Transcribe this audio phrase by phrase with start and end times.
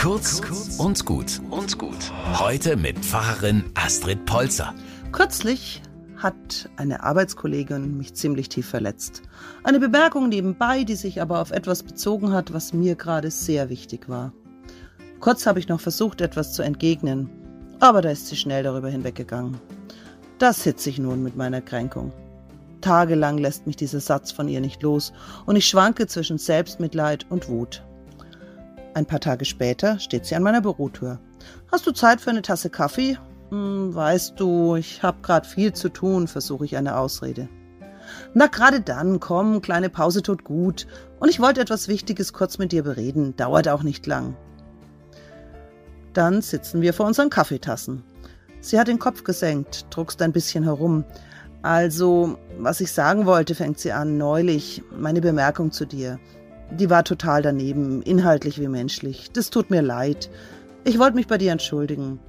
[0.00, 0.40] Kurz
[0.78, 2.10] und gut und gut.
[2.38, 4.74] Heute mit Pfarrerin Astrid Polzer.
[5.12, 5.82] Kürzlich
[6.16, 9.20] hat eine Arbeitskollegin mich ziemlich tief verletzt.
[9.62, 14.08] Eine Bemerkung nebenbei, die sich aber auf etwas bezogen hat, was mir gerade sehr wichtig
[14.08, 14.32] war.
[15.20, 17.28] Kurz habe ich noch versucht, etwas zu entgegnen,
[17.78, 19.60] aber da ist sie schnell darüber hinweggegangen.
[20.38, 22.10] Das sitze ich nun mit meiner Kränkung.
[22.80, 25.12] Tagelang lässt mich dieser Satz von ihr nicht los
[25.44, 27.82] und ich schwanke zwischen Selbstmitleid und Wut.
[28.94, 31.20] Ein paar Tage später steht sie an meiner Bürotür.
[31.70, 33.18] Hast du Zeit für eine Tasse Kaffee?
[33.50, 37.48] Hm, weißt du, ich habe gerade viel zu tun, versuche ich eine Ausrede.
[38.34, 40.86] Na, gerade dann, komm, kleine Pause tut gut.
[41.20, 44.36] Und ich wollte etwas Wichtiges kurz mit dir bereden, dauert auch nicht lang.
[46.12, 48.02] Dann sitzen wir vor unseren Kaffeetassen.
[48.60, 51.04] Sie hat den Kopf gesenkt, druckst ein bisschen herum.
[51.62, 56.18] Also, was ich sagen wollte, fängt sie an, neulich, meine Bemerkung zu dir.
[56.78, 59.32] Die war total daneben, inhaltlich wie menschlich.
[59.32, 60.30] Das tut mir leid.
[60.84, 62.20] Ich wollte mich bei dir entschuldigen.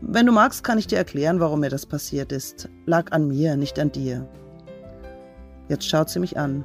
[0.00, 2.68] Wenn du magst, kann ich dir erklären, warum mir das passiert ist.
[2.86, 4.28] Lag an mir, nicht an dir.
[5.68, 6.64] Jetzt schaut sie mich an.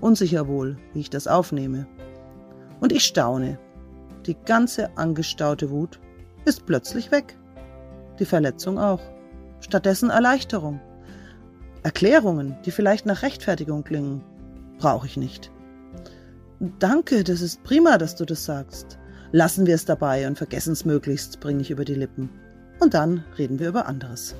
[0.00, 1.86] Unsicher wohl, wie ich das aufnehme.
[2.80, 3.58] Und ich staune.
[4.26, 5.98] Die ganze angestaute Wut
[6.44, 7.36] ist plötzlich weg.
[8.18, 9.00] Die Verletzung auch.
[9.60, 10.80] Stattdessen Erleichterung.
[11.82, 14.22] Erklärungen, die vielleicht nach Rechtfertigung klingen,
[14.78, 15.50] brauche ich nicht.
[16.60, 18.98] Danke, das ist prima, dass du das sagst.
[19.30, 22.30] Lassen wir es dabei und vergessen es möglichst, bringe ich über die Lippen.
[22.80, 24.34] Und dann reden wir über anderes.